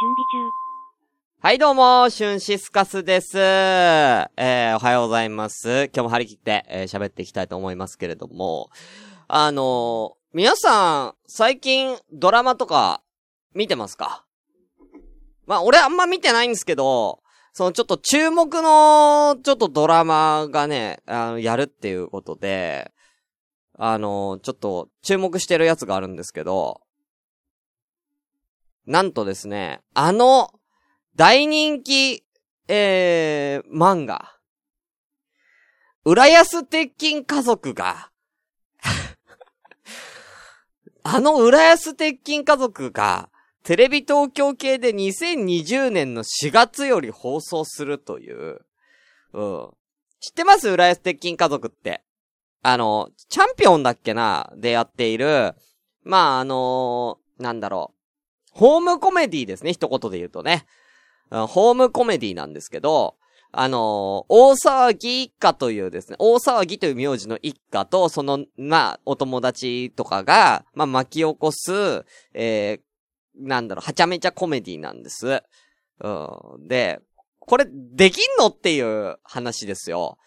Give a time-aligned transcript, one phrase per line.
[0.00, 0.50] 準備中。
[1.42, 3.36] はい、どうも、シュンシスカスです。
[3.38, 5.90] えー、おはようございます。
[5.92, 8.70] 今日も張り切って、えー喋っていきたいと思いますけれども、
[9.28, 13.02] あのー皆さん、最近、ドラマとか、
[13.54, 14.24] 見てますか？
[15.46, 17.20] まあ、俺あんま見てないんですけど、
[17.52, 22.90] そのちょっと注目の、ちょっとドラマがね、あの、やるっていうことで、
[23.76, 26.80] あのーちょっと注目してるやつがあるんですけど、
[28.86, 30.52] なんとですね、あの、
[31.16, 32.24] 大人気、
[32.68, 34.36] えー、漫画。
[36.04, 38.10] 浦安鉄筋家族が、
[41.02, 43.30] あの浦安鉄筋家族が、
[43.62, 48.64] テレビ東京系で2020年の4月より放送するという。
[49.34, 49.70] うん。
[50.20, 50.70] 知ってます？
[50.70, 52.02] 浦安鉄筋家族って。
[52.62, 54.50] あの、チャンピオンだっけな？
[54.56, 55.54] でやっている、
[56.02, 57.99] まあ、あのなんだろう。
[58.52, 60.66] ホームコメディですね、一言で言うとね。
[61.30, 63.16] ホームコメディなんですけど、
[63.52, 63.80] あのー
[64.28, 75.42] 大騒ぎ一家というですね、大騒ぎという名字の一家と、その、まあ、お友達とかが、まあ、巻き起こす、えー、なんだろう、はちゃめちゃコメディなんです。
[76.00, 76.08] う
[76.58, 76.68] ん。
[76.68, 77.00] で、
[77.40, 80.18] これ、できんのっていう話ですよ。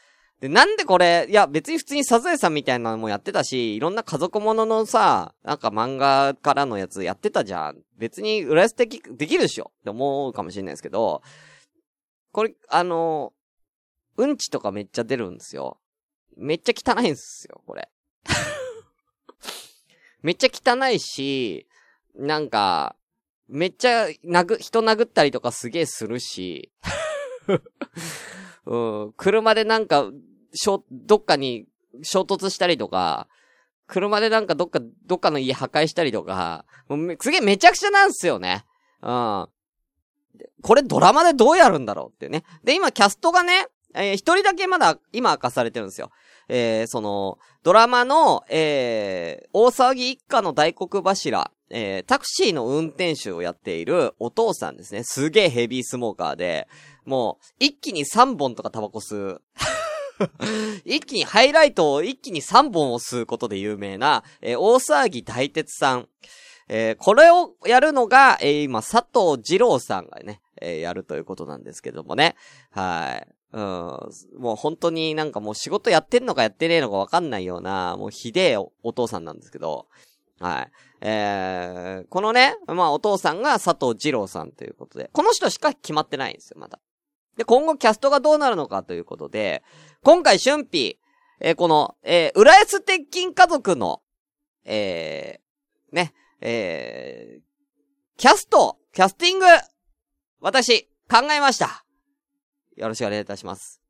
[0.43, 7.77] で、なんでこれ、いや、別に普通にサザエさんみたいなのもやってたし、いろんな家族もののさ、なんか漫画からのやつやってたじゃん。
[7.97, 9.71] 別に浦安的、できるでしょ？
[9.73, 11.21] って思うかもしれないですけど、
[12.33, 13.31] これ、あの、
[14.17, 15.79] うんちとかめっちゃ出るんですよ。
[16.35, 17.87] めっちゃ汚いんですよ、これ。
[20.23, 21.67] めっちゃ汚いし、
[22.15, 22.97] なんか、
[23.47, 26.69] めっちゃ、殴、人殴ったりとかすげえするし、
[28.65, 28.77] う
[29.07, 30.09] ん、車でなんか、
[30.53, 31.65] しょ、どっかに
[32.01, 33.27] 衝突したりとか、
[33.87, 38.65] 車でなんかどっか、どっかの家破壊したりとか、もうすげえめちゃくちゃなんすよね。
[39.01, 39.47] うん。
[40.61, 42.43] これドラマでどうやるんだろうってね。
[42.63, 46.09] で、今キャストがね、えー一人だけまだ今明かされてるんですよ。
[46.49, 55.03] えー、その、ドラマの、えー、大騒ぎ一家の大黒柱、えー、タクシーの運転手をやっているお父さんですね。
[55.03, 56.67] すげえヘビースモーカーで、
[57.05, 59.41] もう、一気に3本とかタバコ吸う。
[60.85, 66.07] 一気にハイライトを一気に3本を吸うことで有名な、えー大騒ぎ大鉄さん。
[66.69, 72.35] えーこれをやるのが、えー今、佐藤二郎さんがね、えーやるということなんですけどもね。
[72.71, 73.27] はい。
[73.53, 73.61] うん。
[74.39, 79.87] もう本当になんかもう仕事やってんのかやってねえのかわかんないような、もうひでえお父さんなんですけど。
[80.39, 80.71] はい。
[81.01, 86.79] えー、このね、まあお父さんが佐藤二郎さんということで、この人しか決まってないんですよ、まだ。
[87.37, 89.63] で、今後キャストがどうなるのかということで、
[90.03, 90.99] 今回、春辟、
[91.39, 94.01] えーこの、えー、浦安鉄筋家族の、
[94.65, 97.41] えー、ね、えー、
[98.17, 99.45] キャスト、キャスティング、
[100.39, 101.85] 私、考えました。
[102.75, 103.81] よろしくお願いいたします。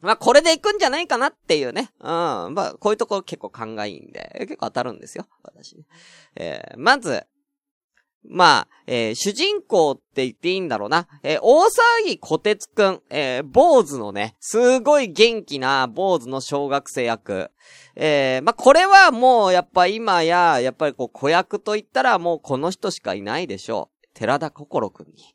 [0.00, 1.92] まあ、これで行くんじゃないかなっていうね。
[2.00, 2.06] うん。
[2.06, 5.28] まあ、こういうところ結構勘がいいんで、結構当たるんですよ。
[5.44, 5.86] 私。
[6.34, 7.24] えー、まず、
[8.28, 11.08] まあ、えー主人公って言っていいんだろうな。
[11.22, 11.68] えー大騒
[12.06, 17.50] ぎ小鉄くん、えー坊主のね、すごい元気な坊主の小学生役。
[17.96, 24.08] えーまあ、これはもうやっぱ今や、やっぱりこう子役と言ったらもうこの人しかいないでしょう。
[24.14, 25.34] 寺田心くんに。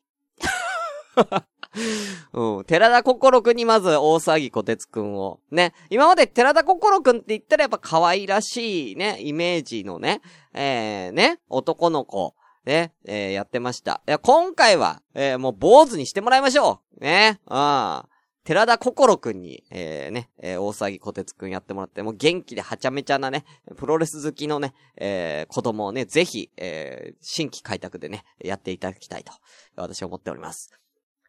[2.33, 2.63] うん。
[2.65, 5.39] 寺田心くんにまず大騒ぎ小鉄くんを。
[5.51, 5.73] ね。
[5.89, 10.21] 今まで寺田心くんって言ったらやっぱ可愛らしいね、イメージのね、
[10.53, 12.33] えー、ね、男の子。
[12.67, 14.01] ね、えー、やってました。
[14.05, 17.01] いや、今回は、えー、もう坊主にしてもらいましょう。
[17.01, 17.39] ね。
[17.47, 18.03] うん。
[18.43, 23.45] 寺田心くんに、えー、ね、えー、大騒ぎ小鉄くんやってもらって、もう元気ではちゃめちゃなね、
[23.77, 29.31] プロレス好きのね、えー、子供をね、ぜひ、えー、新規開拓でね、やっていただきたいと、
[29.77, 30.71] 私は思っております。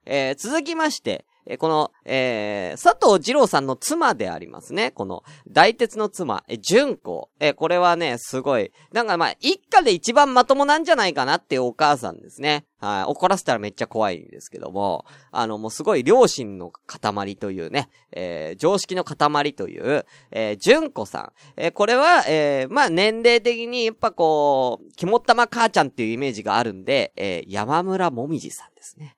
[0.06, 4.90] えー、続きまして、えーこの、えー、佐藤二郎さんの妻でありますね。
[4.90, 7.30] この、大鉄の妻、えー、純子。
[7.40, 12.66] えーこれはね、すごい、なんかまあ、一家で一番まともなんじゃないかなっていうお母さんですね。
[12.80, 13.04] はい。
[13.04, 21.32] 怒らせたらめっちゃ怖いんですけども、あの、もうすごい良心の塊というね、えー常識の塊という、えー、純子さん。
[21.56, 29.16] えーこれは、えーまあ、年齢的に、やっぱこう、肝っ玉母ちゃんっていうイメージがあるんで、えー山村もみじさんですね。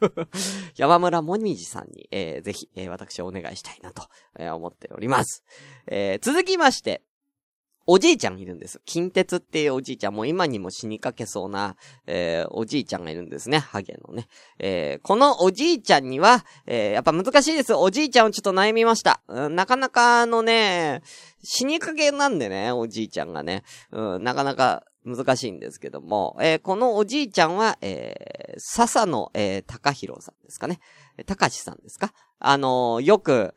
[0.76, 4.08] 山村もみじさんに、えーぜひ、えー私はお願いしたいなと、
[4.38, 5.44] えー思っております。
[5.86, 7.02] えー続きまして、
[7.86, 8.80] おじいちゃんいるんです。
[8.84, 11.76] 近鉄っていうおじいちゃん、もう今にも死にかけそうな、
[12.06, 13.58] えーおじいちゃんがいるんですね。
[13.58, 14.28] ハゲのね。
[14.58, 17.74] えーこのおじいちゃんには、えーやっぱ難しいです。
[17.74, 19.22] おじいちゃんをちょっと悩みました。
[19.28, 21.02] うんなかなかあのね、
[21.42, 23.64] 死にかけなんでね、おじいちゃんがね。
[23.90, 30.80] うん、なかなか難しいんですけども、えー、このおじいちゃんは、えー、笹野、えー、高弘さんですかね。
[31.26, 33.54] 高橋さんですかあのー、よく、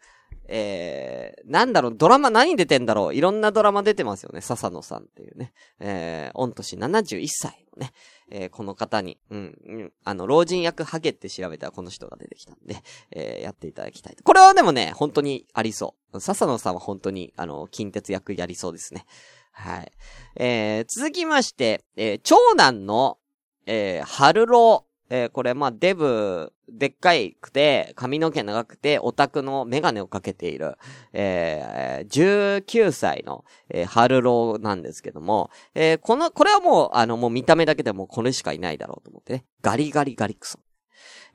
[0.47, 4.41] えー、なんだろう、ドラマ何出てんだろういろんなドラマ出てますよね。
[4.41, 5.53] 笹野さんっていうね。
[5.79, 7.93] えー、御年71歳のね、
[8.29, 12.77] えー、この方に、うん、うん、あの、老人役ハゲって調べたらこの人が出てきたんで、
[13.11, 14.17] えー、やっていただきたい。
[14.21, 16.19] これはでもね、本当にありそう。
[16.19, 19.05] 笹野さんは本当に、あの、近鉄役やりそうですね。
[19.53, 19.91] はい。
[20.35, 23.17] えー、続きまして、えー、長男の、
[23.65, 24.85] えー、春郎。
[25.09, 30.75] えー、これ、まあ、デブ、でっかいくて、髪の毛長くて、オタクのメガネをかけている、
[31.11, 40.72] えー、19歳の、えー、春郎なんですけども、えー、この、これはもう、あの、もう見た目だけでもこれしかいないだろうと思ってね、ガリガリガリクソン。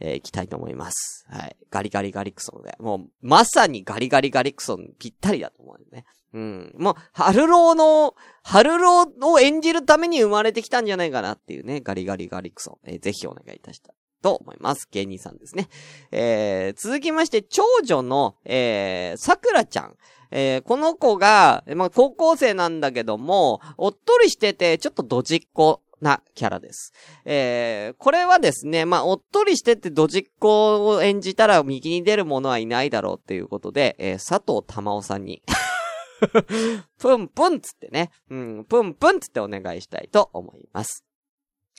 [0.00, 1.27] えー、行きたいと思います。
[1.31, 1.56] はい。
[1.71, 2.77] ガリガリガリクソンで。
[2.79, 6.05] もう、まさにガリガリガリクソンぴったりだと思うよね。
[6.35, 6.75] うん。
[6.79, 12.91] もう、春郎の、春郎を演じるために生まれてきたんじゃないかなっていうね、ガリガリガリクソン。
[12.91, 14.89] えー、ぜひお願いいたしたと思います。
[14.91, 15.69] 芸人さんですね。
[16.11, 19.97] えー、続きまして、長女の、えー、桜ちゃん。
[20.31, 26.93] えー、この子が、まあ、高校生なんだけども、おっとりしてて、ちょっとドジっ子なキャラです。
[27.25, 35.43] えー、これはですね、まあ、おっとりしてってドジっ子を演じたら右に出る者はいないだろうっていうことで、えー、佐藤玉緒さんに
[36.99, 38.11] プンプンつってね。
[38.31, 41.07] うん、プンプンつってお願いしたいと思います。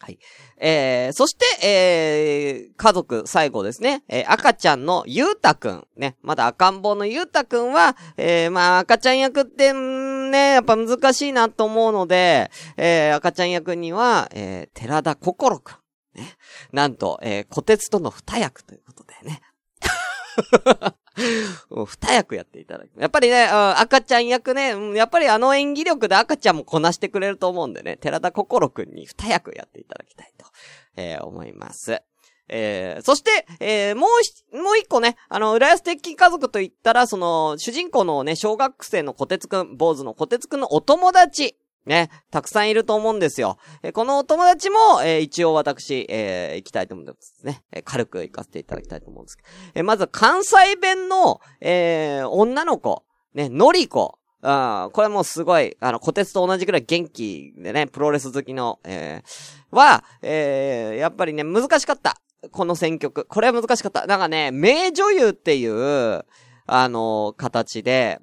[0.01, 0.19] はい。
[0.57, 4.03] えー、そして、えー、家族最後ですね。
[4.07, 5.87] えー、赤ちゃんのゆうたくん。
[5.97, 6.15] ね。
[6.21, 15.75] まだ赤ん坊のゆうたくんは、えー、まあ、赤ちゃん役って、んね、やっぱ難しいなと思うので、えー、赤ちゃん役には、えー、寺田心くん。
[16.15, 16.37] ね。
[16.71, 19.41] なんと、えー、小鉄との二役ということでね。
[21.85, 22.89] 二役やっていただく。
[22.99, 30.45] やっぱりね、赤ちゃん役ね、やっぱりあの演技力で赤ちゃんもこなしてくれると思うんでね、寺田心くんに二役やっていただきたいと、
[30.95, 32.01] えー、思います。
[32.49, 41.55] えー、そして、えー、もうもう一個ね、あの、浦安鉄筋家族と言ったら、その、主人公のね、小学生の小鉄くん、坊主の小鉄くんのお友達。
[41.85, 43.57] ね、たくさんいると思うんですよ。
[43.81, 47.63] えこのお友達も、えー、一応私、えー、行きたいと思うんですね。
[47.71, 49.49] えー、軽く行かせていただきたいと思うんですけど。
[49.75, 53.03] えまず、関西弁の、え女の子、
[53.33, 54.19] ね、のりこ。
[54.41, 59.21] あこれもすごい、あの、小鉄と同じくらい元気でね、プロレス好きの、え
[59.71, 62.21] は、えやっぱりね、難しかった。
[62.51, 63.25] この選曲。
[63.25, 64.05] これは難しかった。
[64.05, 66.25] なんかね、名女優っていう、
[66.71, 68.21] あの形で、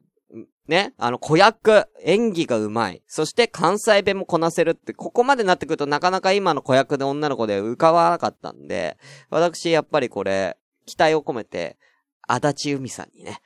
[0.68, 3.02] ね、あの、子役、演技が上手い。
[3.06, 8.98] そして関西弁もこなせるって、ここまでなってくるとなかなか今の子役で女の子で浮かばなかったんで、
[9.30, 11.78] 私やっぱりこれ、期待を込めて、
[12.26, 13.40] 足立由美さんにね。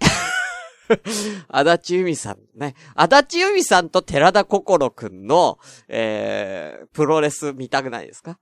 [1.48, 2.74] 足立由美さんね。
[2.94, 5.58] 足立由美さんと寺田心くんの、
[5.88, 8.38] えー、プロレス見たくないですか？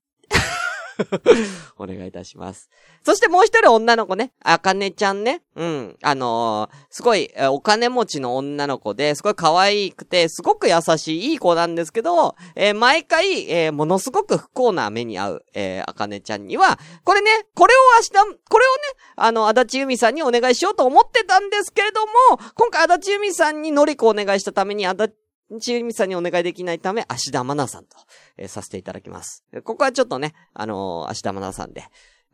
[1.78, 2.70] お願いいたします。
[3.04, 5.42] そしてもう一人女の子ね、あかねちゃんね。
[5.56, 5.96] うん。
[6.02, 18.82] あのー、すごい、お金持ちの女の子で、すごい可愛くて、すごく優しい、いい子なんですけど、えー、毎回、えー、ものすごく不幸な目に遭う、え、あかねちゃんには、これね、これを明日、これをね、
[19.16, 22.12] あの、足立由美さんにお願いしようと思ってたんですけれども、
[22.54, 25.21] 今回足立由美さんにのりこお願いしたために、足立
[25.60, 27.96] ちゆみさんにお願いできないため、芦田愛菜さんと、
[28.36, 29.44] えー、させていただきます。
[29.64, 31.84] ここはちょっとね、あのー、芦田愛菜さんで、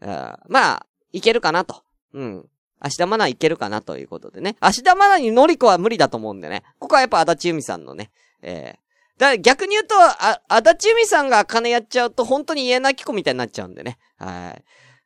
[0.00, 1.82] あまあ、いけるかなと。
[2.12, 2.48] うん。
[2.80, 4.56] 芦田愛菜いけるかなということでね。
[4.60, 6.62] 芦田愛菜にのりこは無理だと思うんでね。
[6.78, 8.10] ここはやっぱ足立由美さんのね、
[8.42, 13.98] えー、だ逆に言うと、あ、足立由美さんが金やっちゃうと本当に家なき子みたいになっちゃうんでね。
[14.18, 14.64] はい。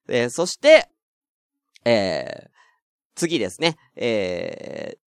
[0.09, 0.89] えー、そして、
[1.85, 2.51] えー、
[3.15, 3.77] 次ですね。
[3.97, 4.99] えー、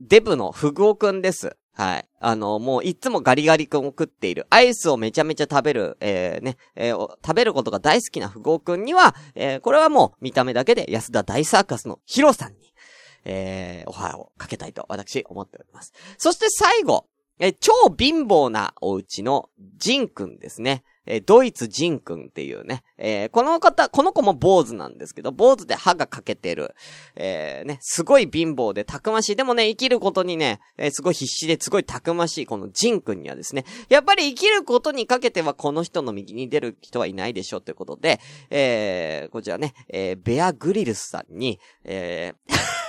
[0.00, 1.56] デブのフグオくんです。
[1.78, 2.08] はい。
[2.18, 4.48] あの、もういつもガリガリ君を食っている。
[4.50, 12.74] アイスをめちゃめちゃ食べる、えー、ね、えー、食べることが大好きな富豪君には、えー、これはもう見た目だけで安田大サーカスのヒロさんに、
[13.24, 15.92] えー、オファーをかけたいと私思っております。
[16.16, 17.06] そして最後、
[17.38, 20.82] えー、超貧乏なお家のジン君ですね。
[21.10, 26.74] えドイツジン君っていうね、えー、この方、この子も坊主なんですけど、坊主で歯が欠けてる、
[27.16, 29.36] えー、ね、すごい貧乏でたくましい。
[29.36, 42.87] でもね、生きることにね、えー、すごい必死ですごいたくましいこのジン君にはですね、やっぱり生きることにかけてはこの人の右に出る人はいないでしょうということで、えー、こちらね、えー、ベアグリルスさんに、えー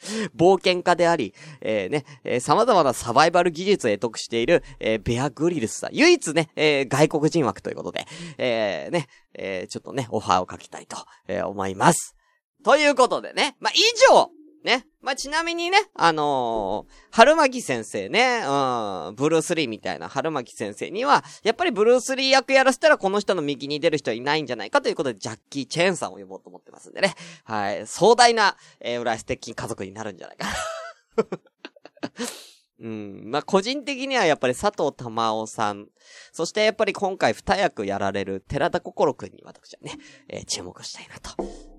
[0.36, 5.90] 冒険家であり、えー、ね、えー、様々なサバイバル技術を得得している、えー、ベアグリルスさん。
[5.92, 8.06] 唯一ね、えー、外国人枠ということで、
[8.38, 12.14] えー、ね、えー、ちょっとね、オファーをかけたいと、えー、思います。
[12.64, 13.78] ということでね、まあ、以
[14.12, 14.30] 上、
[14.68, 14.86] ね。
[15.00, 27.14] まあ、ちなみにね、あのー、春巻先生ね、うん、ブルース・リーみたいな春巻先生には、やっぱりブルース・リー役やらせたらこの人の右に出る人はいないんじゃないかということで、ジャッキー・チェーンさんを呼ぼうと思ってますんでね。
[27.44, 27.86] はい。
[27.86, 30.52] 壮大な、えー、浦安鉄筋家族になるんじゃないかな。
[32.80, 33.22] うん。
[33.30, 35.88] まあ、個人的にはやっぱり佐藤玉緒さん、
[36.32, 39.98] そしてやっぱり今回二役やられる寺田心くんに私はね、
[40.28, 41.77] えー、注目したいなと。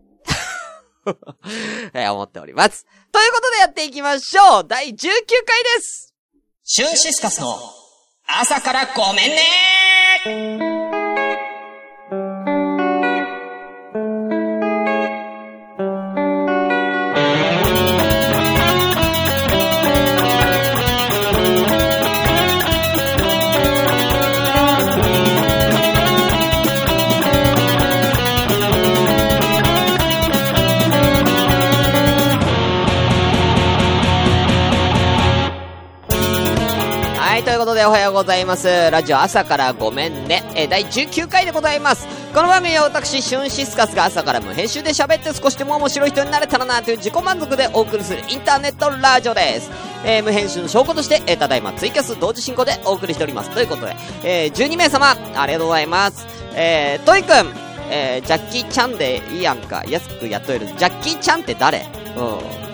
[2.12, 2.86] 思っております。
[3.12, 4.68] ということでやっていきましょう。
[4.68, 6.14] 第19回です。
[6.64, 7.58] シュンシスカスの
[8.28, 10.69] 朝からごめんね
[37.80, 38.68] でおはようございます。
[38.92, 40.44] ラジオ朝からごめんね。
[40.54, 42.06] え第19回でございます。
[42.34, 49.72] この番組は私、シュンシスカスが朝から無編集で喋って少しでも面白い人になれたらなという自己満足でお送りするインターネットラジオです。
[50.04, 53.50] えー、無編集の証拠として、えー、ただいまツイキャス同時進行でお送りしております。
[53.52, 53.96] ということで、
[54.26, 56.28] えー、12名様、ありがとうございます。
[56.56, 57.56] えー、トイくん、
[57.90, 59.86] えー、ジャッキーちゃんでいいやんか。
[59.88, 60.68] 安く雇える。
[60.68, 61.86] ジャッキーちゃんって誰？
[62.18, 62.22] う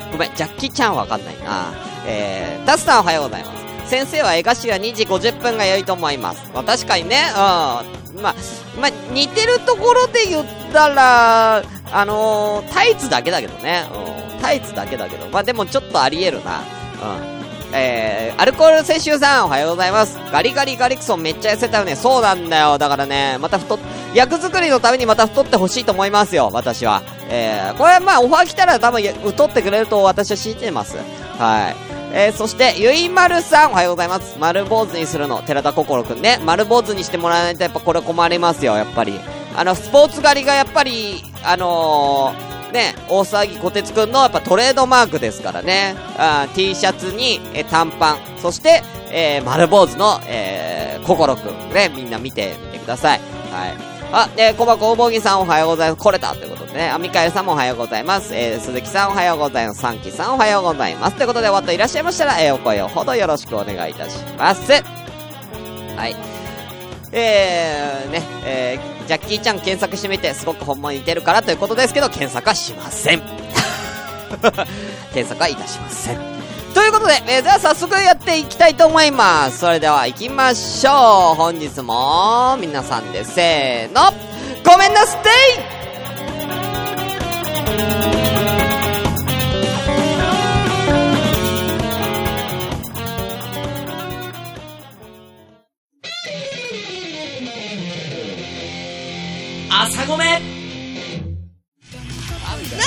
[0.08, 0.12] ん。
[0.14, 1.72] ごめん、ジャッキーちゃんわかんないな。
[2.08, 3.64] えー、ダスタンおはようございます。
[3.86, 6.51] 先生は絵頭2時50分が良いと思います。
[6.54, 8.22] まあ、確かにね、うん。
[8.22, 8.36] まあ、
[8.80, 13.86] まあ、似てるところで言ったら、あのー、タイツだけだけどね。
[13.94, 14.42] うん。
[14.42, 15.27] タイツだけだけど。
[15.30, 16.60] まあ、でもちょっとあり得るな。
[16.60, 17.36] うん。
[17.77, 20.18] えー、アルコール摂取さん、おはようございます。
[20.32, 21.96] ガリガリガリクソンめっちゃ痩せたよね。
[21.96, 22.77] そうなんだよ。
[22.77, 23.80] だからね、また太っ、
[24.13, 27.01] 役作りのためにまた太ってほしいと思いますよ、私は。
[27.30, 30.98] えー、これはまあ、オファー来たら多分太ってくれると私は信じてます。
[31.38, 31.95] はい。
[32.14, 34.38] えー、そして、ゆいまるさん、おはようございます。
[34.40, 36.40] 丸坊主にするの、寺田心くんね。
[36.46, 39.20] 丸坊主にしてもらわないとやっぱこれ困りますよ、やっぱり。
[39.56, 45.96] あの、スポーツ狩りがやっぱり、あのー、ね、大騒ぎ小鉄くんのやっぱトレードマークですからね。
[46.18, 53.22] あ T シャツに、え短パン、そして、えー、丸坊主の、えー、心くんね、みんな見てみてください。
[53.52, 53.95] はい。
[54.17, 56.01] あ、えー、小箱おぼぎさんおはようございます。
[56.01, 56.89] 来れたということでね。
[56.89, 58.34] あみかゆさんもおはようございます。
[58.34, 59.81] えー、鈴木さんおはようございます。
[59.81, 61.17] さんきさんおはようございます。
[61.17, 64.72] ということで、おといらっしゃいましたら、えー、お声をほどよろしくお願いいたします。
[64.72, 64.77] は
[66.07, 66.15] い。
[67.12, 73.22] えー、ね、えー、ジャッキーちゃん検索してみて、すごく本物に似てるからということですけど、検索はしません。
[75.13, 76.35] 検索はいたしません。
[76.75, 79.60] ということで、えー、では早速やっていきたいと思います。
[79.60, 81.36] それでは行きましょう。
[81.36, 84.12] 本日も、皆さんでせーの、
[84.70, 85.32] ごめんなステイ
[99.70, 100.39] 朝ごめな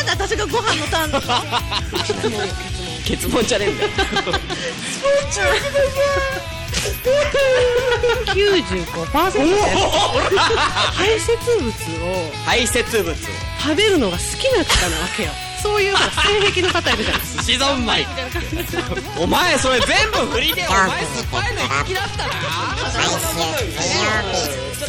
[0.02, 1.24] んで私がご飯のターンなの？
[3.08, 3.88] ケツモンじゃねえんだよ。
[3.88, 5.40] スポンジ
[8.38, 8.84] 95%
[10.92, 11.68] 排泄物
[12.04, 15.22] を排泄物食べるのが好きな方なわけ。
[15.22, 15.30] よ
[15.62, 18.06] そういう性癖の方いるじゃない寿司三昧
[19.18, 22.34] お前それ全部振りでお前酸っぱいの好きだったな
[22.84, 23.16] 毎週
[23.72, 24.36] 水曜日
[24.76, 24.86] そ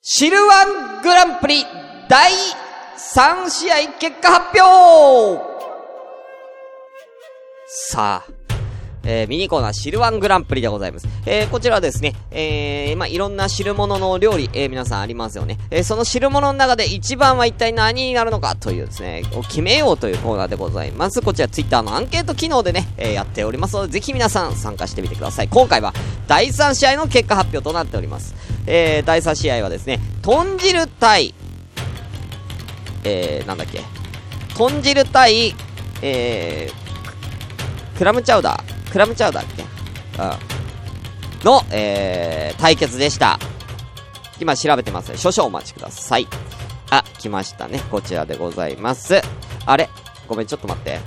[0.00, 1.64] シルワングランプリ
[2.08, 2.32] 第
[3.18, 5.42] 3試合結果発表
[7.66, 8.32] さあ、
[9.02, 11.08] えー、ミニコーナー汁ワングランプリでございます。
[11.26, 15.58] えー、こちらはですね、えー、まあ、いろんな汁物の料理、えー、皆さんありますよね。
[15.72, 21.20] えー、その汁物の中で一番は一体何になるのかというですね、を決めようというコーナーでございます。
[21.20, 25.48] こちらツイッターのアンケート機能でね、えー、やっておりますので、ぜひ皆さん参加してみてください。
[25.48, 25.92] 今回は
[26.28, 28.36] 第3試合の結果発表となっております。
[28.68, 31.34] えー、第3試合はですね、豚汁対、
[33.08, 33.80] えー、なんだっけ、
[34.54, 35.54] 豚汁対、
[36.02, 40.26] えー、クラムチャウダー、クラムチャウダーっけう
[41.42, 41.44] ん。
[41.44, 43.38] の、えー、対決でした。
[44.40, 46.28] 今調べてます少々お待ちください。
[46.90, 47.80] あ、来ましたね。
[47.90, 49.20] こちらでございます。
[49.66, 49.88] あれ？
[50.28, 51.00] ごめん、ちょっと待って。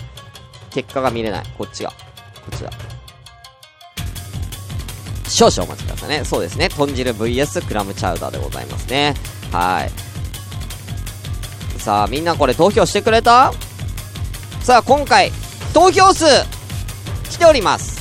[0.71, 1.45] 結果が見れない。
[1.57, 1.91] こっちが。
[1.91, 1.95] こ
[2.53, 2.71] っちだ。
[5.29, 6.25] 少々お待ちくださいね。
[6.25, 6.69] そうですね。
[6.69, 9.13] 豚汁 VS クラムチャウダーでございますね。
[9.51, 10.10] はい。
[11.81, 13.51] さあ、みんなこれ投票してくれた？
[14.61, 15.31] さあ、今回、
[15.73, 16.25] 投票数、
[17.31, 17.99] 来ております。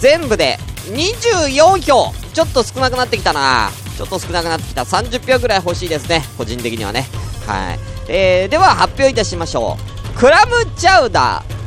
[0.00, 0.58] 全部で、
[0.88, 3.70] 24票ちょっと少なくなってきたな。
[3.96, 4.82] ちょっと少なくなってきた。
[4.82, 6.24] 30票ぐらい欲しいですね。
[6.36, 7.06] 個人的にはね。
[7.46, 7.78] はい。
[8.08, 9.76] えー、では発表いたしましょ
[10.16, 10.18] う。
[10.18, 11.60] クラムチャウダー。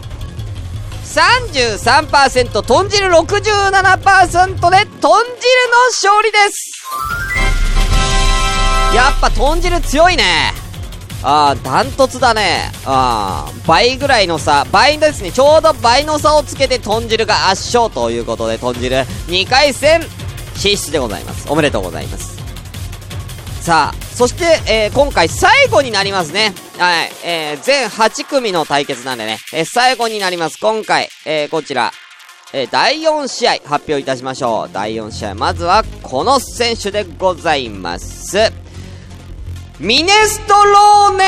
[1.06, 6.72] 33%、豚汁67%で、豚汁の勝利です
[8.96, 10.24] やっぱ豚汁強いね。
[11.24, 12.72] ああ、ダントツだね。
[12.86, 15.32] ああ、倍ぐらいの差、倍ですね。
[15.32, 18.96] ちょうど倍の差をつけて豚汁が圧勝ということで、豚汁
[19.28, 20.02] 2回戦
[20.56, 21.52] 進出でございます。
[21.52, 22.38] おめでとうございます。
[23.62, 26.54] さあ、そして、えー、今回最後になりますね。
[26.78, 27.12] はい。
[27.24, 30.58] えー、全8組の対決なんでね、えー、最後になります。
[30.60, 31.92] 今回、えー、こちら、
[32.54, 34.70] えー、第4試合発表いたしましょう。
[34.72, 38.63] 第4試合、まずはこの選手でございます。
[39.84, 41.26] ミネストローネ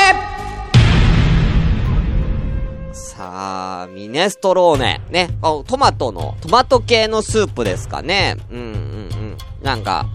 [2.94, 5.02] さあ、ミネストローネ。
[5.10, 5.28] ね。
[5.42, 8.38] トマトの、トマト系のスープですかね。
[8.50, 9.36] うんうんうん。
[9.62, 10.06] なんか、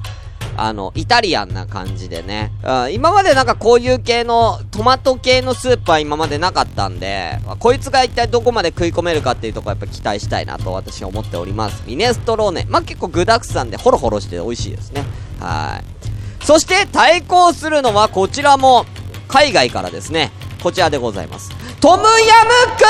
[0.58, 2.52] あの、イタリアンな感じでね。
[2.64, 11.84] うん、今までなんかこういう系の、トマト系のスープは今までなかったんで、こいつが一体どこまで食い込めるかっていうとこやっぱ期待したいなと私は思っております。
[11.86, 12.66] ミネストローネ。
[12.68, 15.04] まあ、結構具沢山でホロホロして美味しいですね。
[15.40, 16.01] はい。
[16.44, 18.86] そして対抗するのはこちらも
[19.28, 20.32] 海外からですね。
[20.62, 21.50] こちらでございます。
[21.80, 22.10] トムヤ
[22.44, 22.82] ムく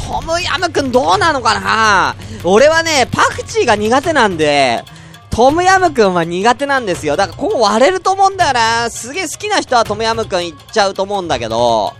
[0.00, 2.16] んトムヤムくんどうなのかな？
[2.44, 4.84] 俺はね、パクチーが苦手なんで、
[5.30, 7.16] トムヤムくんは苦手なんですよ。
[7.16, 8.90] だからここ割れると思うんだよな。
[8.90, 11.92] すげえ好きな人はトムヤムくんいっちゃうと思うんだけど、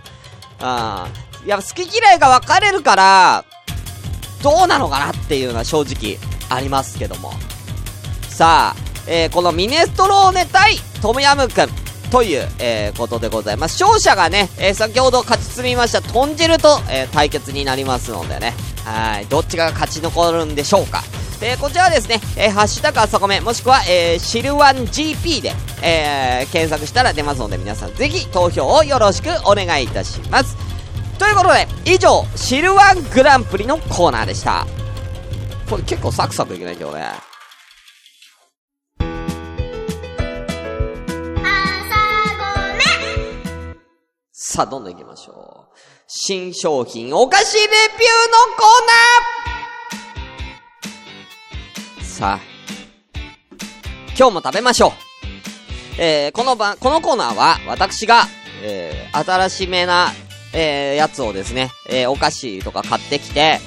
[0.59, 0.65] うん。
[0.65, 1.07] や
[1.57, 3.45] っぱ好き嫌いが分かれるから、
[4.41, 6.17] どうなのかなっていうのは正直
[6.49, 7.31] ありますけども。
[8.29, 11.69] さあ、えー、このミネストローネ対トムヤムくん
[12.11, 13.81] という、えー、ことでございます。
[13.81, 18.53] 勝者がね、えー、先ほど勝ち進みました豚汁と、えー、対決になりますのでね、
[18.85, 21.03] はい、どっちが勝ち残るんでしょうか。
[21.41, 30.55] えー、こちらはですね、えー、ハッシュタグ朝コメ、もしくは、えー、シルワン GP で、えー、検索したら出ますので、皆さんぜひ投票をよろしくお願いいたします。
[31.19, 34.65] ということで、以上、シルワングランプリのコーナーでした。
[35.69, 37.34] これ結構サクサクいけないけどね。
[44.55, 45.77] さあ、どんどん行きましょう。
[46.07, 47.83] 新商品お菓子レビューの
[48.55, 48.77] コー
[51.97, 52.39] ナーさあ、
[54.17, 54.91] 今日も食べましょう。
[56.01, 58.27] えー、この番、このコーナーは、私が、
[58.63, 60.13] えー、新しめな、
[60.53, 63.59] えー、やつをですね、えー、お菓子とか買ってきて、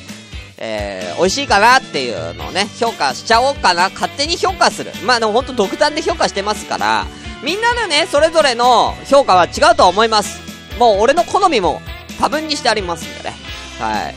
[0.57, 4.93] えー、美味しいかなっていうのをね、評価しちゃおうかな、勝手に評価する。
[5.05, 7.05] まあでもほんと独断で評価してますから、
[7.45, 10.49] みんなのね、それぞれの評価は違うと思います。
[10.79, 11.81] もう俺の好みも
[12.19, 13.37] 多分にしてありますんでね。
[13.79, 14.15] はい。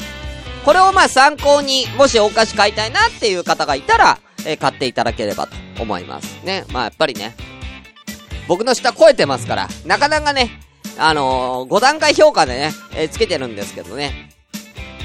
[0.66, 6.40] これをまあ参考に、もしお菓子買いたいなっていう方がいたら、えー、買っていただければと思います。
[6.44, 6.66] ね。
[6.72, 7.36] まあやっぱりね、
[8.48, 10.60] 僕の下超えてますから、なかなかね、
[10.98, 14.30] あのー、5段階評価でね、えー、つけてるんですけどね。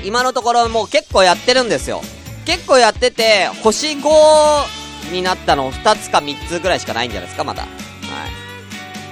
[0.04, 2.02] 今のところもう結構やってるんですよ。
[2.44, 7.62] 結構やってて、星5になったの2つか3つぐらいしかないんじゃないですか、まだ。
[7.62, 7.68] は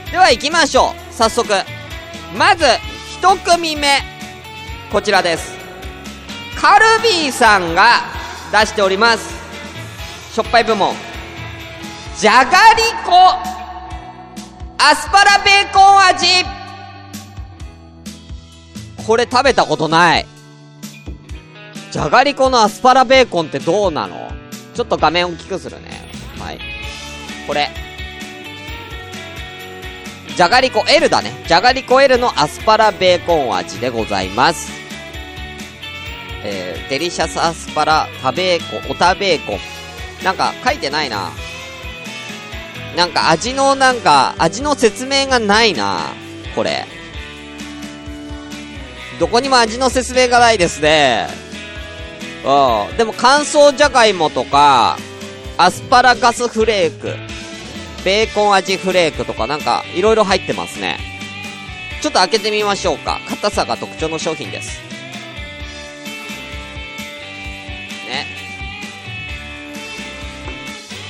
[0.08, 0.10] い。
[0.10, 1.14] では行きましょう。
[1.14, 1.52] 早速。
[2.36, 2.64] まず、
[3.16, 4.00] 一組目。
[4.90, 5.54] こちらです。
[6.60, 8.00] カルビーさんが
[8.50, 9.32] 出しております。
[10.34, 10.96] しょっぱい部門。
[12.18, 13.12] じゃがりこ
[14.78, 16.26] アスパラベーコン味
[19.06, 20.26] これ食べたことない。
[21.92, 24.32] じゃがりこのアスパラベーコンってどうなの？
[24.74, 26.10] ちょっと画面大きくするね。
[26.40, 26.58] はい。
[27.46, 27.70] これ。
[30.36, 31.32] じゃがりこ L だね。
[31.46, 34.72] じゃがりこ L のアスパラベーコン味でございます。
[36.42, 39.58] えー、デリシャスアスパラ、タベーコ、おたベーコン。
[40.24, 41.30] なんか書いてないな。
[42.96, 46.12] なんか味のなんか、味の説明がないな。
[46.54, 46.86] これ。
[49.20, 51.28] どこにも味の説明がないですね。
[52.44, 52.96] うん。
[52.96, 54.98] でも乾燥じゃがいもとか、
[55.56, 57.33] アスパラガスフレーク。
[58.04, 60.98] ベーコン味フレークとかなんか、いろいろ入ってますね。
[62.02, 63.18] ちょっと開けてみましょうか。
[63.28, 64.82] 硬さが特徴の商品です。
[68.06, 68.26] ね。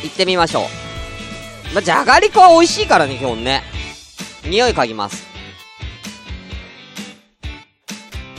[0.04, 0.68] 行ってみましょ
[1.72, 1.74] う。
[1.74, 3.64] まじゃがりこは美味しいからね、基本ね。
[4.44, 5.26] 匂い嗅ぎます。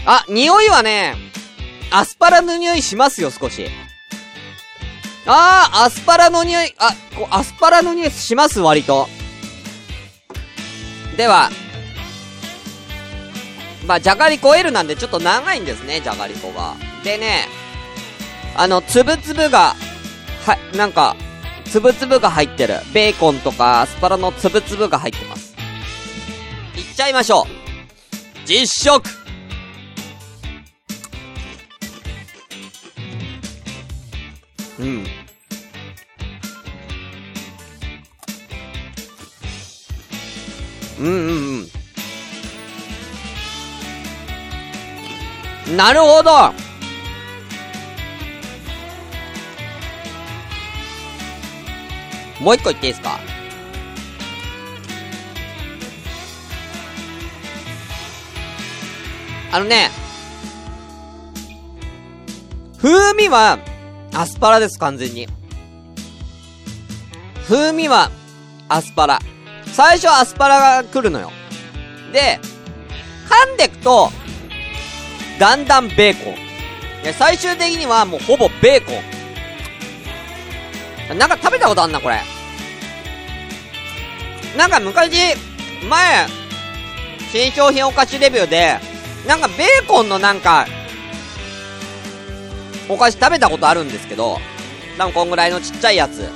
[0.05, 1.15] あ、匂いはね、
[1.91, 3.67] アスパラの匂いしますよ、少し。
[5.27, 9.07] あー、アスパラの匂い、あ、こアスパラの匂いします、割と。
[11.17, 11.49] では、
[13.87, 16.75] まあ、じゃがりこ L なんでちょっと長いんですね、じゃがりこが。
[17.03, 17.47] でね、
[18.55, 19.75] あの、つぶつぶが、
[20.45, 21.15] は、なんか、
[21.65, 22.79] つぶつぶが入ってる。
[22.93, 25.55] ベーコンとかアスパラのつぶつぶが入ってます。
[26.75, 28.47] いっちゃいましょう。
[28.47, 29.24] 実食
[34.85, 35.05] うん。
[40.99, 41.67] うんうん
[45.67, 45.77] うん。
[45.77, 46.53] なるほど
[52.39, 53.19] もう一個言っていいですか？
[59.51, 59.89] あのね、
[62.81, 63.57] 風味は、
[64.17, 65.27] アスパラです、完全に。
[67.47, 68.09] 風味は、
[68.69, 69.19] アスパラ。
[69.73, 71.31] 最初アスパラが来るのよ。
[72.13, 72.39] で、
[73.29, 74.09] 噛んでくと、
[75.37, 76.35] だんだんベーコン。
[77.03, 78.93] で、最終的にはもうほぼベーコ
[81.13, 81.17] ン。
[81.17, 82.21] なんか食べたことあんな、これ。
[84.57, 85.35] なんか昔、
[85.89, 86.27] 前、
[87.33, 88.79] 新商品お菓子レビューで、
[89.27, 90.65] なんかベーコンのなんか、
[92.87, 94.39] お菓子食べたことあるんですけど、
[94.97, 96.29] 多分こんぐらいのちっちゃいやつ。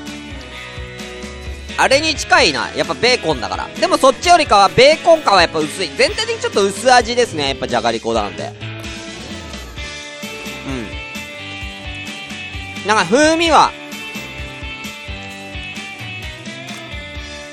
[1.78, 2.70] あれに近いな。
[2.76, 3.70] やっぱベーコンだから。
[3.80, 5.90] でもそっちよりかはベーコン感はやっぱ薄い。
[5.96, 7.50] 全体的にちょっと薄味ですね。
[7.50, 8.52] やっぱじゃがりこなんで。
[12.84, 12.88] うん。
[12.88, 13.72] なんか風味は、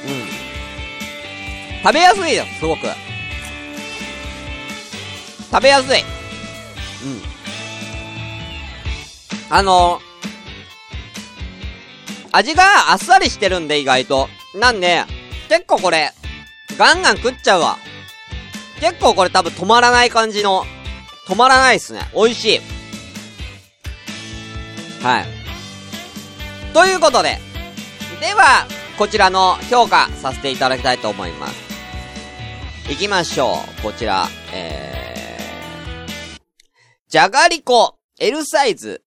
[0.07, 0.27] うん。
[1.85, 2.89] 食べやすいよ、すごく。
[5.53, 6.01] 食べやすい。
[6.01, 6.07] うん。
[9.51, 10.01] あの
[12.33, 14.29] 味があっさりしてるんで、意外と。
[14.55, 15.05] なんで、
[15.49, 16.13] 結構これ、
[16.77, 17.79] ガンガン食っちゃうわ。
[18.79, 20.65] 結構これ多分止まらない感じの、
[21.27, 22.01] 止まらないっすね。
[22.15, 22.61] 美味しい。
[25.03, 25.27] はい。
[26.75, 27.39] ということで、
[28.21, 28.67] では、
[28.99, 31.55] こちらの評価させていただきたいと思います。
[32.91, 33.83] 行きましょう。
[33.83, 36.41] こちら、えー、
[37.09, 39.06] じゃがりこ、L サイズ、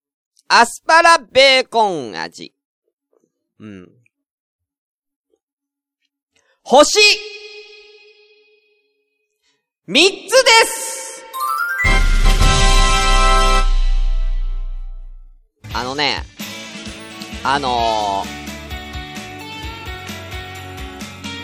[0.52, 2.56] アスパラベーコン味。
[3.60, 3.88] うん。
[6.64, 7.00] 星
[9.86, 11.24] 三つです
[15.72, 16.24] あのね、
[17.44, 18.24] あの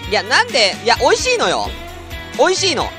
[0.07, 1.67] ー、いや、なんで、いや、美味しいのよ。
[2.39, 2.89] 美味しいの。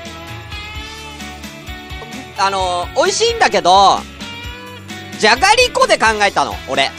[2.37, 3.99] あのー、美味しいんだけど、
[5.19, 6.91] じゃがりこで考えたの、俺。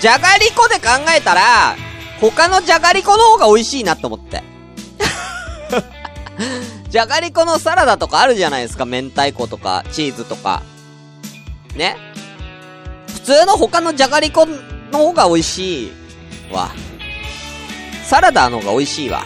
[0.00, 1.76] じゃがりこで考えたら、
[2.20, 4.42] 他のじゃがりこの方が美味しいなって思って。
[6.88, 8.84] じゃがりこのサラダとかあるじゃないですか。
[8.84, 10.62] 明太子とか、チーズとか。
[11.74, 11.96] ね
[13.08, 15.92] 普通の他のじゃがりこの方が美味しい
[16.52, 16.70] わ。
[18.04, 19.24] サラダの方が美味しいわ。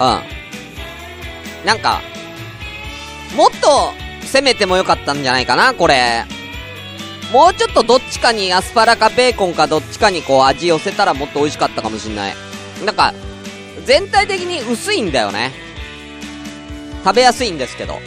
[0.00, 0.04] う
[1.64, 1.66] ん。
[1.66, 2.02] なんか、
[3.34, 3.92] もっと
[4.28, 6.24] 攻めてもよかったんじゃないかな、これ。
[7.32, 12.34] もうちょっとどっちかにアスパラかベーコンかどっちかにこう味寄せたらもっと美味しかったかもしんない。
[12.84, 13.12] なんか、
[13.84, 15.52] 全体的に薄いんだよね。
[17.04, 17.94] 食べやすいんですけど。
[17.94, 18.02] はい。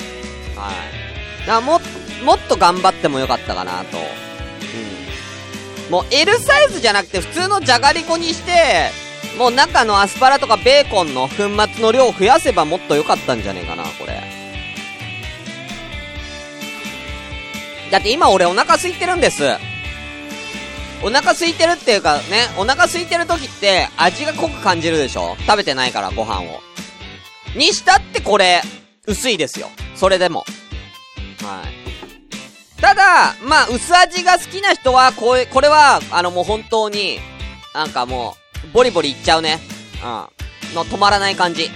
[1.42, 1.82] だからも、
[2.24, 3.98] もっと頑張ってもよかったかなと。
[3.98, 5.92] うん。
[5.92, 8.92] もう L サイズじゃなくて普通のじゃがりこにして、
[9.38, 11.48] もう中のアスパラとかベーコンの粉末
[11.82, 14.21] の量を増やせばもっと良かったんじゃねえかな、これ。
[17.92, 19.44] だって今俺お腹空いてるんです。
[21.04, 25.36] お腹空いてるっていうかね、お腹空いてる時って味が濃く感じるでしょ？
[25.46, 26.62] 食べてないからご飯を。
[27.56, 28.62] にしたってこれ、
[29.08, 29.70] 薄いですよ。
[29.96, 30.46] それでも。
[31.42, 32.82] はい。
[32.82, 37.20] ただ、まあ、薄味が好きな人は、これ、これは、あのもう本当に、
[37.74, 39.60] なんかもう、ボリボリいっちゃうね。
[40.04, 40.08] う
[40.74, 40.76] ん。
[40.76, 41.70] の止まらない感じ。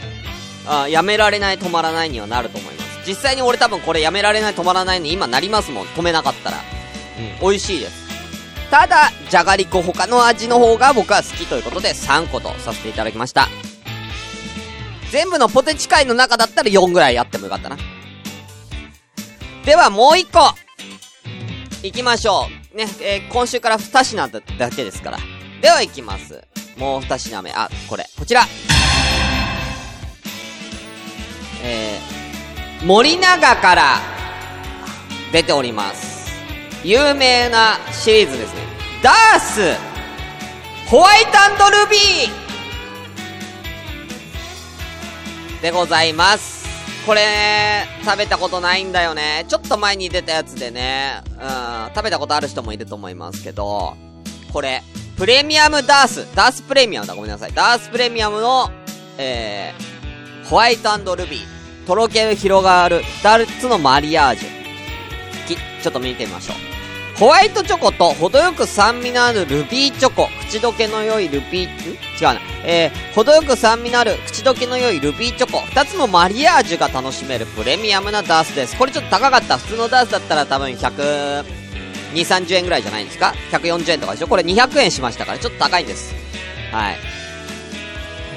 [0.84, 2.85] うん、やめられない止まらないにはなると思います。
[3.08, 5.86] 実際に俺多分これやめられない止まらないに今なりますもん。
[5.88, 6.58] 止めなかったら。
[6.58, 8.06] うん、美味しいです。
[8.72, 13.48] ただ、じゃがりこ他の味の方が僕は好きということで3個とさせていただきました。
[15.12, 17.78] 全部のポテチ界の中だったら4ぐらいやってもよかったな。
[19.66, 20.54] ではもう1個
[21.84, 22.78] 行きましょう。
[22.78, 25.20] ね、えー今週から2品だだけですから。
[25.62, 26.42] では行きます。
[26.78, 27.52] もう2品目。
[27.52, 28.06] あ、これ。
[28.18, 28.42] こちら。
[31.64, 32.15] えー、
[32.84, 34.00] 森永から
[35.32, 36.32] 出ております。
[36.84, 38.62] 有名なシリーズですね。
[39.02, 39.96] ダース
[40.88, 41.32] ホワイト
[41.72, 46.66] ルビーでございます。
[47.08, 49.46] これ、食べたことないんだよね。
[49.48, 53.96] ちょっと前に出たやつでね、うん、食べたことある人もいると思いますけど、
[54.54, 54.84] これ、
[55.18, 57.54] プレミアムダース、ダースプレミアムだ、ごめんなさい。
[57.54, 58.70] ダースプレミアムの、
[59.18, 61.55] えー、ホワイトルビー。
[61.86, 64.66] とろける広がる二つのマリアージュ。
[65.82, 66.56] ちょっと見てみましょう。
[67.20, 70.28] ホワイトチョコと程よく酸味のあるルビーチョコ。
[70.50, 72.42] 口どけの良いルビー、違うな。
[72.66, 75.62] えー、程よく酸味のある口どけの良いルビーチョコ。
[75.62, 78.76] 二つのマリアージュが楽しめるプレミアムなダースです。
[78.78, 79.58] これちょっと高かった。
[79.58, 81.46] 普通のダースだったら多分100、2、
[82.16, 84.28] 30円ぐらいじゃないですか ?140 円とかでしょ？
[84.28, 86.16] これ200円しましたから、ちょっと高いんです。
[86.72, 86.98] はい。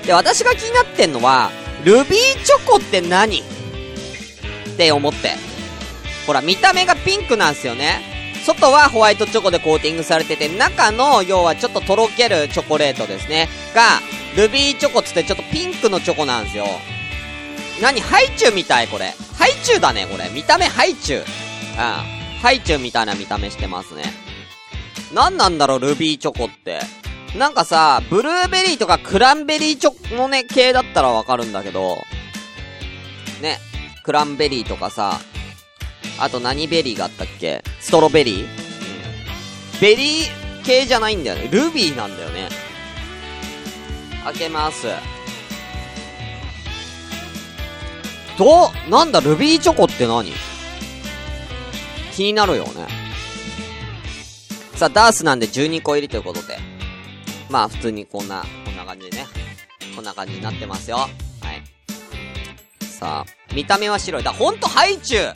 [0.07, 1.51] で、私が気になってんのは、
[1.89, 3.39] ルビーチョコって何？
[3.39, 3.43] っ
[4.77, 5.31] て思って。
[6.27, 8.03] ほら、見た目がピンクなんすよね。
[8.45, 13.49] 外はホワイトチョコでコーティングされてて、中の、要はちょっととろけるチョコレートですね。
[13.75, 14.01] が、
[14.37, 16.67] ルビーチョコつってちょっとピンクのチョコなんですよ。
[17.81, 18.03] 何？
[18.03, 19.15] ハイチュウみたいこれ。
[19.39, 20.29] ハイチュウだね、これ。
[20.29, 21.21] 見た目ハイチュウ。
[21.21, 21.27] うん。
[22.43, 24.03] ハイチュウみたいな見た目してますね。
[25.15, 26.81] 何なんだろう、ルビーチョコって。
[27.37, 31.99] なんかさ、ブルーベリーとかクランベリーチョコのね、系だったらわかるんだけど、
[33.43, 33.59] ね、
[34.03, 35.21] クランベリーとかさ、
[36.19, 37.63] あと何ベリーがあったっけ？
[37.81, 38.47] ストロベリー、
[39.81, 41.49] ベリー系じゃないんだよね。
[41.53, 42.49] ルビーなんだよね。
[44.25, 44.89] 開けます。
[48.37, 50.33] ど、なんだ、ルビーチョコって何？
[52.13, 52.89] 気になるよね。
[54.75, 56.59] さあ、ダースなんで12個入りということで。
[57.49, 59.27] まあ、普通にこんな、こんな感じでね。
[59.97, 60.99] こんな感じになってますよ。
[60.99, 61.11] はい。
[62.81, 64.23] さあ、見た目は白い。
[64.23, 65.35] だ、ほんとハイチュウ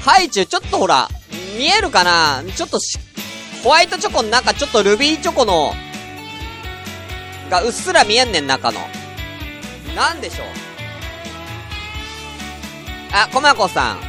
[0.00, 1.08] ハイチュウ、ちょっとほら、
[1.56, 2.42] 見えるかな？
[2.54, 2.98] ちょっとし、
[3.62, 5.72] ホワイトチョコの中、ちょっとルビーチョコの、
[7.50, 8.80] がうっすら見えんねん、中の。
[9.94, 10.46] なんでしょう？
[13.12, 14.00] あ、コマコさん。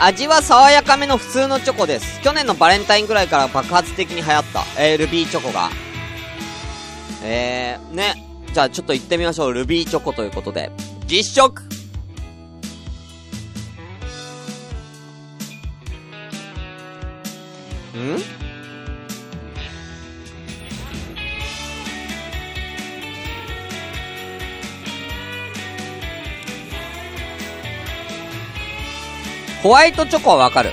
[0.00, 2.20] 味は爽やかめの普通のチョコです。
[2.20, 4.64] 去年のバレンタインぐらいから爆発的に流行った。
[4.78, 5.70] えー、ルビーチョコが。
[7.26, 8.22] えー、ね。
[8.52, 9.52] じゃあちょっと行ってみましょう。
[9.52, 10.70] ルビーチョコということで。
[11.06, 11.64] 実食ん？
[29.62, 30.70] ホワイトチョコはわかる。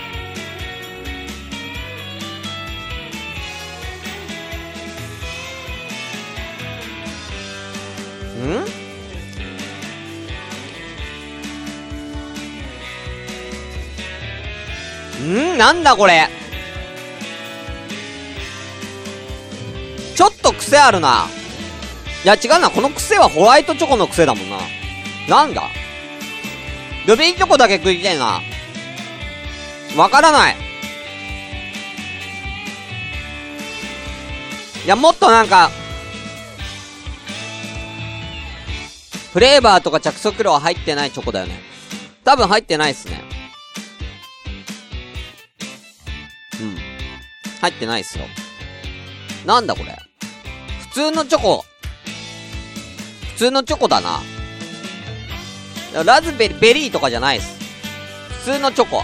[15.23, 15.55] ん？
[15.55, 15.57] ん？
[15.57, 16.27] なんだこれ？
[20.15, 21.27] ちょっと癖あるな。
[22.23, 22.69] いや、違うな。
[22.69, 24.57] この癖はホワイトチョコの癖だもんな。
[25.27, 25.63] なんだ？
[27.07, 28.41] ルビーチョコだけ食いてえな。
[29.97, 30.55] わからない。
[34.85, 35.71] いや、もっとなんか、
[39.33, 41.59] フレーバーとか着色料は入ってないチョコだよね。
[42.25, 43.23] 多分入ってないっすね。
[46.61, 46.77] うん。
[47.61, 48.25] 入ってないっすよ。
[49.45, 49.97] なんだこれ。
[50.89, 51.63] 普通のチョコ。
[53.33, 54.19] 普通のチョコだな。
[56.03, 57.57] ラズベリー、ベリーとかじゃないです。
[58.43, 59.03] 普通のチョコ。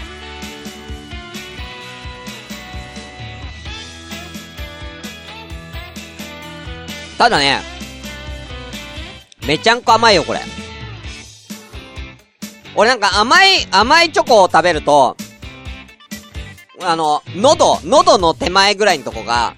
[7.16, 7.77] ただね、
[9.48, 10.40] めちゃんこ甘いよ、これ。
[12.76, 15.16] 俺なんか甘い、甘いチョコを食べると、
[16.82, 19.54] あの、喉、喉の手前ぐらいのとこが、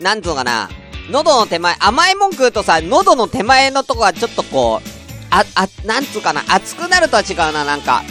[0.00, 0.68] なんつうのかな、
[1.08, 4.88] 喉の手前、甘いもん食うとさ、喉の手前のとこはちょっとこう、
[5.30, 8.02] あ、あ、なんつうかな、熱くなるとは違うな、なんか。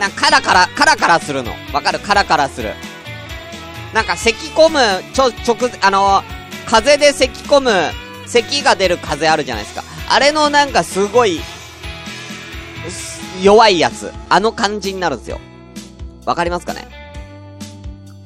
[0.00, 1.52] なんかカラカラ、カラカラするの。
[1.72, 2.00] わかる？
[2.00, 2.74] カラカラする。
[3.94, 6.24] なんか咳込む、ちょ、直、あの、
[6.66, 7.70] 風で咳込む、
[8.26, 9.84] 咳が出る風あるじゃないですか。
[10.08, 11.40] あれのなんかすごい、
[13.42, 14.12] 弱いやつ。
[14.28, 15.40] あの感じになるんですよ。
[16.24, 16.88] わかりますかね？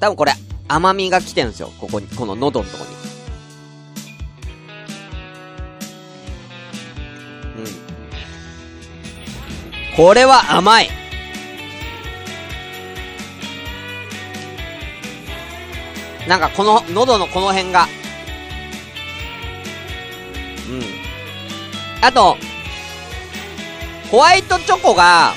[0.00, 0.32] 多分これ、
[0.68, 1.70] 甘みが来てるんですよ。
[1.78, 2.90] ここに、この喉のとこに。
[7.62, 7.68] う
[9.92, 9.96] ん。
[9.96, 10.88] これは甘い。
[16.26, 17.86] なんかこの、喉のこの辺が。
[22.00, 22.36] あと、
[24.10, 25.34] ホワイトチョコが、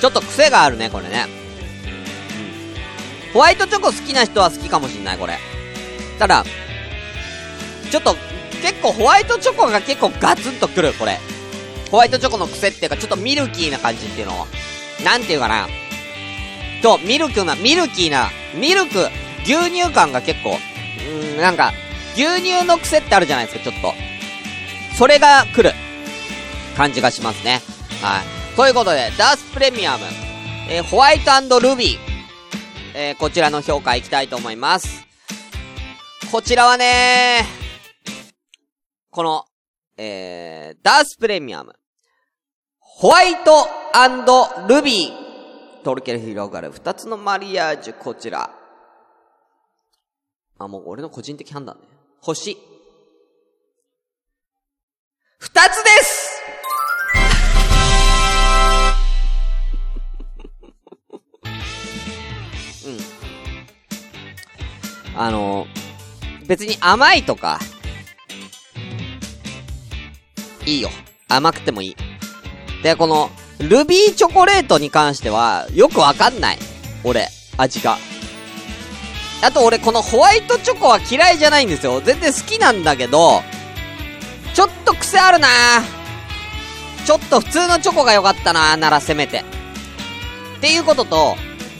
[0.00, 1.26] ちょっと癖があるね、これね。
[3.32, 5.38] ホワイトチョコ好きな人は好きかもしんない、これ。
[6.18, 6.44] ただ、
[7.90, 8.16] ちょっと、
[8.62, 11.18] 結構ホワイトチョコが結構ガツンとくる、これ。
[11.90, 14.46] ホワイトチョコの癖っていうか、ちょっとミルキーな感じっていうのを。
[15.04, 15.68] なんていうかな。
[16.82, 19.08] と、ミルクな、ミルキーな、ミルク、
[19.44, 21.72] 牛乳感が結構、うーん、なんか、
[22.14, 23.94] 牛乳の癖ってあるじゃないですか、ちょっと。
[24.96, 25.72] それが来る
[26.76, 27.60] 感じがしますね。
[28.02, 28.56] はい。
[28.56, 30.04] ということで、ダースプレミアム、
[30.68, 31.98] えーホワイトルビー、
[32.94, 35.06] えーこちらの評価いきたいと思います。
[36.30, 37.46] こちらはね
[39.10, 39.46] この、
[39.96, 41.74] えー、ダースプレミアム、
[42.78, 43.66] ホワイト
[44.68, 48.50] ルビー、トルケル広がる二つのマリアージュ、こちら。
[50.58, 51.87] あ、もう俺の個人的判断ね。
[52.20, 52.56] 星。
[55.38, 56.42] 二つです
[65.14, 65.20] うん。
[65.20, 65.66] あの、
[66.46, 67.60] 別に甘いとか、
[70.66, 70.90] いいよ。
[71.28, 71.96] 甘くてもいい。
[72.82, 76.58] で、この、ルビーチョコレートに関しては、よくわかんない。
[77.04, 77.96] 俺、味が。
[79.40, 82.00] あと俺、このホワイトチョコは嫌いじゃないんですよ。
[82.00, 83.42] 全然好きなんだけど、
[84.54, 85.48] ちょっと癖あるな
[87.06, 89.44] ちょっと普通のチョコが良かったなならせめて。
[90.58, 91.36] っていうことと、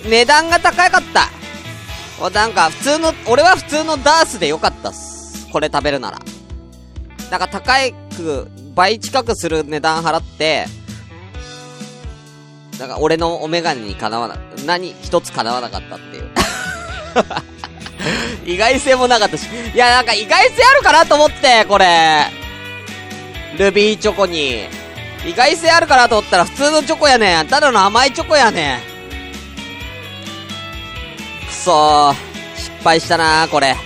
[0.09, 2.31] 値段が高かった。
[2.31, 5.49] なんか、普通の、俺は普通のダースで良かったっす。
[5.53, 6.19] これ食べるなら。
[7.31, 10.67] なんか高いく、倍近くする値段払って、
[12.79, 16.31] なんか俺のお眼鏡にかなわな、何一つかなわなかったっていう。
[18.47, 19.47] 意外性もなかったし。
[19.75, 22.27] いや、なんか意外性あるかなと思って、これ。
[23.59, 24.69] ルビーチョコに。
[25.27, 27.49] 意外性あるかなと思ったら普通のチョコやねん。
[27.49, 28.79] ただの甘いチョコやねん。
[31.49, 32.15] くそ。
[32.57, 33.77] 失敗したな、これ。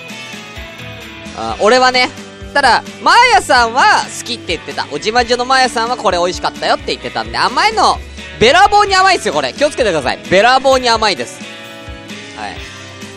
[1.36, 2.10] あ俺はね、
[2.52, 4.86] ただ、マーヤさんは好きって言ってた。
[4.92, 7.96] おじまじょのマーヤさんはこれ美味しかったよって言ってたんで、甘いの、
[8.38, 9.52] べらぼうに甘いですよ、これ。
[9.54, 10.18] 気をつけてください。
[10.30, 11.40] べらぼうに甘いです。
[12.36, 12.71] はい。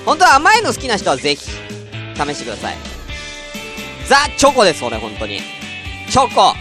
[0.06, 2.76] 本当は甘いの好きな人はぜひ、試してください。
[4.08, 5.42] ザ・チョコです、俺、本当に。
[6.10, 6.54] チョコ。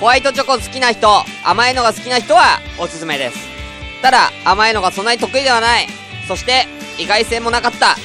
[0.00, 1.08] ホワイトチョコ好きな人、
[1.44, 3.36] 甘いのが好きな人は、おすすめです。
[4.00, 5.88] ただ、甘いのがそんなに得意ではない。
[6.26, 6.66] そして、
[6.98, 7.96] 意外性もなかった。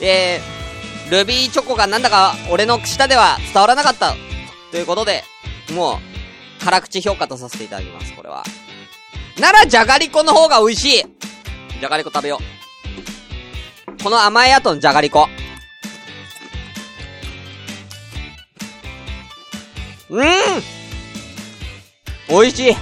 [0.00, 4.14] えー、ルビーチョコがなんだか、俺の舌では伝わらなかった。
[4.70, 5.24] ということで、
[5.72, 5.94] も
[6.60, 8.44] う、辛口評価とさせていただきます、これは。
[9.40, 11.04] なら、じゃがりこの方が美味しい
[11.80, 12.61] じゃがりこ食べよう。
[14.02, 15.28] この甘い後のじゃがりこ。
[20.10, 20.26] うん
[22.28, 22.76] 美味しいうん。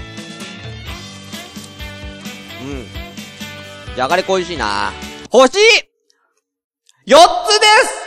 [3.95, 4.93] じゃがりこ美味しいな
[5.31, 5.59] 星
[7.07, 8.01] !4 つです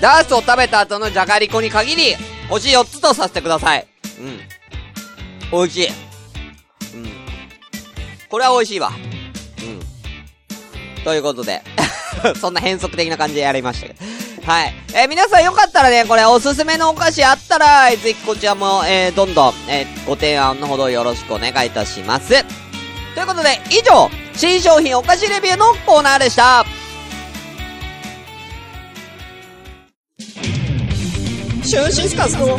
[0.00, 2.16] ダースを食べた後のじゃがりこに限り、
[2.48, 3.86] 星4つとさせてください。
[4.18, 4.38] うん。
[5.52, 6.11] 美味しい。
[8.32, 8.88] これは美味しいわ。
[8.88, 11.04] うん。
[11.04, 11.60] ということで、
[12.40, 14.50] そんな変則的な感じでやりましたけど。
[14.50, 14.74] はい。
[14.94, 22.42] えー皆さんよかったらね、これおすすめのお菓子あったら、ぜひこちらも、えーどんどん、えーご提案のほどよろしくお願いいたします。
[23.14, 26.64] ということで、以上、新商品お菓子レビューのコーナーでした。
[31.62, 32.58] シュンシスカスの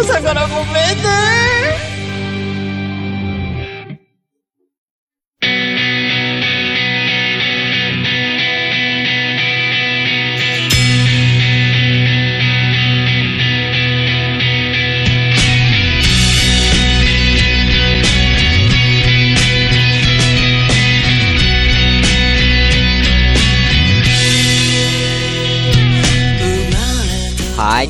[0.00, 0.66] 朝からごめん
[1.02, 1.93] ね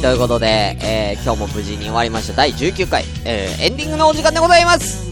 [0.04, 5.10] ということで、えー今日も無事に終わりました第19回、えーエンディングのお時間でございます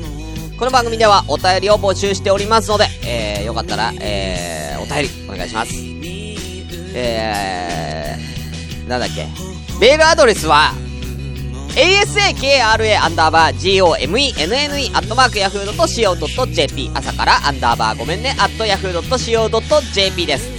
[0.59, 5.73] この番組ではお便りを募集しておりますので、えーよかったら、えーお便りお願いします。
[6.95, 9.27] えー、なんだっけ。
[9.81, 10.75] メールアドレスは、
[11.71, 20.51] asakra アンダーバー gomenne アットマークヤフードと .co.jp 朝からアンダーバーごめんねアットヤフードと .co.jp です。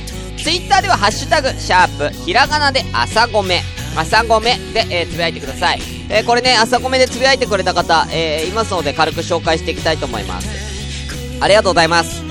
[0.44, 3.62] ツイッターではハッシュタグ、シャープ、ひらがなで朝ごめ、
[3.96, 5.82] 朝ごめで、えーつぶやいてください。
[6.10, 10.48] えーこれね、朝ごめでつぶやいてくれた方、えーいますので軽く紹介していきたいと思います。
[11.39, 12.24] ありがとうございます。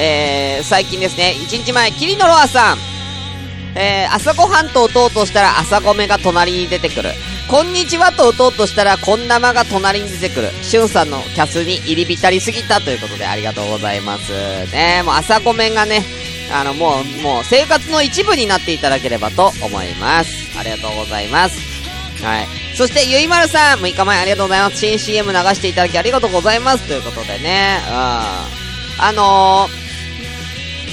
[0.00, 2.78] えー、最近ですね、1日前、キリノロアさん、
[3.74, 7.10] えー、朝ごはんと打とうとしたら朝米が隣に出てくる。
[7.48, 10.50] こんにちはと打とうとしたらこんなまが隣に出てくる。
[10.62, 14.32] しゅんさんのキャスに入り浸りすぎたということでありがとうございます。
[14.72, 16.04] ねもう朝米がね、
[16.52, 20.58] あの、もう、もう生活の一部になっていただければと思います。
[20.58, 21.58] ありがとうございます。
[22.24, 22.46] はい。
[22.74, 24.76] そして、ゆいまるさん、6日前ありがとうございます。
[24.76, 26.86] 新 CM 流していただきありがとうございます。
[26.86, 27.94] ということでね、うん。
[27.94, 29.68] あの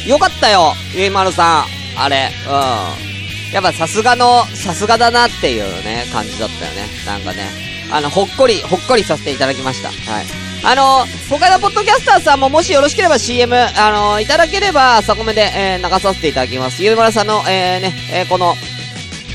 [0.05, 1.99] ー、よかったよ、ゆいまるさん。
[1.99, 3.53] あれ、うん。
[3.53, 6.87] やっぱさすがの、さすがだなっていうね、感じだったよね。
[7.05, 7.49] なんかね。
[7.91, 9.89] あの、ほっこり、ほっこりさせていただきました。
[9.89, 10.44] はい。
[10.67, 16.83] あの、他のポッドキャスターさんももしよろしければ CM、あの、いただければ、朝コメで、えー、流させていただきます。
[16.83, 18.55] ゆいまるさんの、えー、ね、えー、この、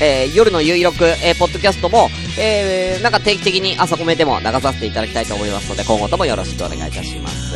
[0.01, 7.55] えー、夜の有力、えー、ポッドキャストも、えー、なんか定期的に朝コメでも流させていただきたいと思いますので、今後ともよろしくお願いいたします。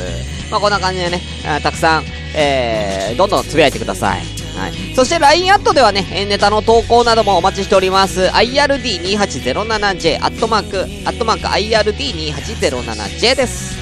[0.50, 1.22] まあ、こんな感じでね、
[1.62, 4.45] たくさん、えー、どんどんつぶやいてください。
[4.58, 4.96] はい。
[4.96, 8.24] そして LINE アットではね、えネタの投稿などもお待ちしております。
[8.28, 13.76] IRD2807J、アットマーク、アットマーク IRD2807J です。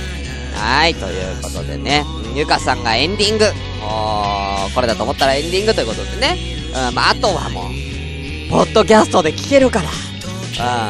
[0.56, 2.06] はい、ということでね、
[2.36, 3.46] ゆかさんがエンディング。
[3.84, 6.38] おー、これだと思ったらエンディングということでね。
[6.90, 9.90] うん、まあ、あとはもう、ポッドキャストで聞けるから。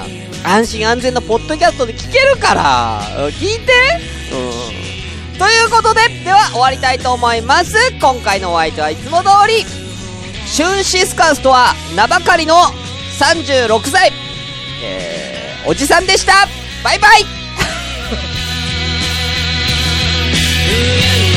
[0.06, 0.24] うん。
[0.46, 3.02] 安心安全のポッドキャストで聞けるから。
[3.18, 3.72] うん聞いて
[4.34, 4.53] うん。
[5.44, 7.76] ということで、では終わりたいと思います。
[8.00, 9.66] 今回のお相手はいつも通り、
[10.48, 12.56] シュンシスカスとは名ばかりの
[13.20, 14.14] 36歳、
[14.82, 16.48] えー、おじさんでした。
[16.82, 17.26] バイバイ